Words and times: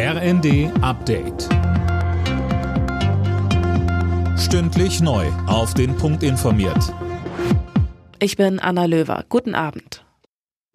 RND 0.00 0.70
Update. 0.80 1.48
Stündlich 4.38 5.00
neu. 5.00 5.26
Auf 5.48 5.74
den 5.74 5.96
Punkt 5.96 6.22
informiert. 6.22 6.94
Ich 8.20 8.36
bin 8.36 8.60
Anna 8.60 8.84
Löwer. 8.84 9.24
Guten 9.28 9.56
Abend. 9.56 10.04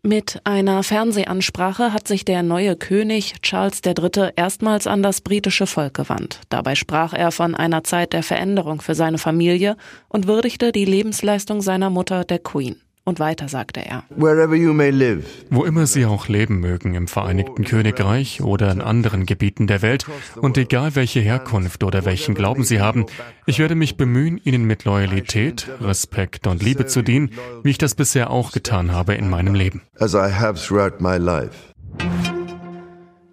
Mit 0.02 0.42
einer 0.44 0.84
Fernsehansprache 0.84 1.94
hat 1.94 2.06
sich 2.06 2.26
der 2.26 2.44
neue 2.44 2.76
König 2.76 3.36
Charles 3.42 3.80
III. 3.86 4.32
erstmals 4.36 4.88
an 4.88 5.02
das 5.02 5.22
britische 5.22 5.68
Volk 5.68 5.94
gewandt. 5.94 6.42
Dabei 6.50 6.76
sprach 6.76 7.14
er 7.14 7.32
von 7.32 7.56
einer 7.56 7.86
Zeit 7.86 8.12
der 8.12 8.24
Veränderung 8.24 8.82
für 8.82 8.94
seine 8.94 9.20
Familie 9.20 9.78
und 10.10 10.28
würdigte 10.28 10.74
die 10.74 10.84
Lebensleistung 10.84 11.62
seiner 11.62 11.90
Mutter, 11.90 12.26
der 12.26 12.40
Queen. 12.40 12.76
Und 13.06 13.20
weiter 13.20 13.50
sagte 13.50 13.86
er. 13.86 14.06
Wo 14.16 15.66
immer 15.66 15.88
Sie 15.88 16.06
auch 16.06 16.30
leben 16.30 16.60
mögen, 16.62 16.96
im 16.96 17.08
Vereinigten 17.08 17.66
Königreich 17.66 18.42
oder 18.42 18.72
in 18.72 18.80
anderen 18.80 19.26
Gebieten 19.26 19.68
der 19.68 19.82
Welt, 19.82 20.06
und 20.38 20.58
egal 20.58 20.96
welche 20.96 21.20
Herkunft 21.20 21.84
oder 21.84 22.06
welchen 22.06 22.34
Glauben 22.34 22.64
Sie 22.64 22.80
haben, 22.80 23.06
ich 23.46 23.60
werde 23.60 23.76
mich 23.76 23.98
bemühen, 23.98 24.40
Ihnen 24.42 24.64
mit 24.64 24.86
Loyalität, 24.86 25.68
Respekt 25.82 26.48
und 26.48 26.64
Liebe 26.64 26.86
zu 26.86 27.02
dienen, 27.02 27.32
wie 27.62 27.72
ich 27.72 27.78
das 27.78 27.94
bisher 27.94 28.30
auch 28.30 28.54
getan 28.54 28.94
habe 28.94 29.16
in 29.16 29.30
meinem 29.30 29.54
Leben. 29.54 29.82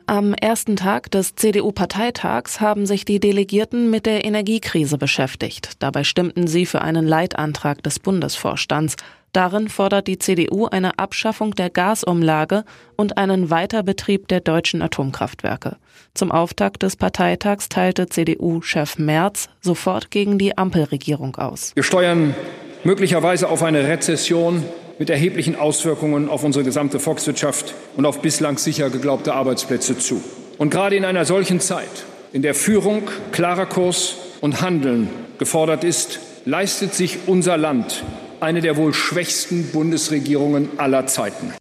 Am 0.06 0.34
ersten 0.34 0.74
Tag 0.74 1.12
des 1.12 1.36
CDU-Parteitags 1.36 2.60
haben 2.60 2.84
sich 2.84 3.04
die 3.04 3.20
Delegierten 3.20 3.90
mit 3.90 4.06
der 4.06 4.24
Energiekrise 4.24 4.98
beschäftigt. 4.98 5.74
Dabei 5.78 6.02
stimmten 6.02 6.48
sie 6.48 6.66
für 6.66 6.82
einen 6.82 7.06
Leitantrag 7.06 7.84
des 7.84 8.00
Bundesvorstands. 8.00 8.96
Darin 9.32 9.68
fordert 9.68 10.08
die 10.08 10.18
CDU 10.18 10.66
eine 10.66 10.98
Abschaffung 10.98 11.54
der 11.54 11.70
Gasumlage 11.70 12.64
und 12.96 13.16
einen 13.16 13.50
Weiterbetrieb 13.50 14.26
der 14.28 14.40
deutschen 14.40 14.82
Atomkraftwerke. 14.82 15.76
Zum 16.14 16.32
Auftakt 16.32 16.82
des 16.82 16.96
Parteitags 16.96 17.68
teilte 17.68 18.08
CDU-Chef 18.08 18.98
Merz 18.98 19.48
sofort 19.60 20.10
gegen 20.10 20.38
die 20.38 20.58
Ampelregierung 20.58 21.36
aus. 21.36 21.72
Wir 21.74 21.84
steuern 21.84 22.34
möglicherweise 22.82 23.48
auf 23.48 23.62
eine 23.62 23.86
Rezession 23.86 24.64
mit 24.98 25.08
erheblichen 25.08 25.54
Auswirkungen 25.54 26.28
auf 26.28 26.42
unsere 26.42 26.64
gesamte 26.64 26.98
Volkswirtschaft 26.98 27.74
und 27.96 28.06
auf 28.06 28.20
bislang 28.20 28.58
sicher 28.58 28.90
geglaubte 28.90 29.32
Arbeitsplätze 29.32 29.96
zu. 29.96 30.22
Und 30.58 30.70
gerade 30.70 30.96
in 30.96 31.04
einer 31.04 31.24
solchen 31.24 31.60
Zeit, 31.60 32.04
in 32.32 32.42
der 32.42 32.54
Führung, 32.54 33.04
klarer 33.32 33.66
Kurs 33.66 34.16
und 34.40 34.60
Handeln 34.60 35.08
gefordert 35.38 35.84
ist, 35.84 36.18
leistet 36.44 36.94
sich 36.94 37.20
unser 37.26 37.56
Land 37.56 38.04
eine 38.42 38.60
der 38.60 38.76
wohl 38.76 38.94
schwächsten 38.94 39.70
Bundesregierungen 39.72 40.78
aller 40.78 41.06
Zeiten. 41.06 41.52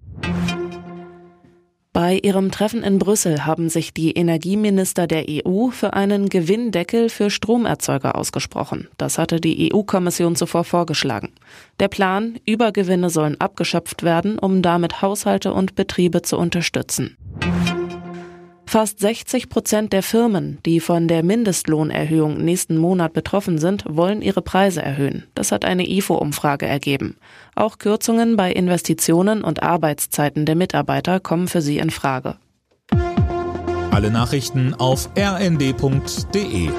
Bei 1.92 2.18
ihrem 2.24 2.50
Treffen 2.50 2.82
in 2.82 2.98
Brüssel 2.98 3.46
haben 3.46 3.68
sich 3.68 3.94
die 3.94 4.12
Energieminister 4.12 5.06
der 5.06 5.26
EU 5.28 5.70
für 5.70 5.94
einen 5.94 6.30
Gewinndeckel 6.30 7.10
für 7.10 7.30
Stromerzeuger 7.30 8.16
ausgesprochen. 8.16 8.88
Das 8.98 9.18
hatte 9.18 9.42
die 9.42 9.74
EU-Kommission 9.74 10.36
zuvor 10.36 10.64
vorgeschlagen. 10.64 11.34
Der 11.80 11.88
Plan, 11.88 12.40
Übergewinne 12.46 13.10
sollen 13.10 13.42
abgeschöpft 13.42 14.04
werden, 14.04 14.40
um 14.40 14.62
damit 14.62 15.02
Haushalte 15.02 15.52
und 15.52 15.76
Betriebe 15.76 16.22
zu 16.22 16.38
unterstützen. 16.38 17.18
Fast 18.70 19.00
60 19.00 19.50
Prozent 19.50 19.94
der 19.94 20.04
Firmen, 20.04 20.60
die 20.64 20.80
von 20.80 21.08
der 21.08 21.24
Mindestlohnerhöhung 21.24 22.38
nächsten 22.38 22.78
Monat 22.78 23.14
betroffen 23.14 23.58
sind, 23.58 23.84
wollen 23.88 24.22
ihre 24.22 24.44
Preise 24.44 24.84
erhöhen. 24.84 25.24
Das 25.34 25.52
hat 25.52 25.66
eine 25.66 25.90
IFO-Umfrage 25.90 26.68
ergeben. 26.68 27.18
Auch 27.56 27.80
Kürzungen 27.80 28.36
bei 28.36 28.52
Investitionen 28.52 29.44
und 29.44 29.64
Arbeitszeiten 29.64 30.46
der 30.46 30.54
Mitarbeiter 30.54 31.20
kommen 31.20 31.48
für 31.48 31.64
sie 31.64 31.80
in 31.80 31.90
Frage. 31.90 32.36
Alle 33.90 34.12
Nachrichten 34.12 34.76
auf 34.76 35.10
rnd.de 35.18 36.70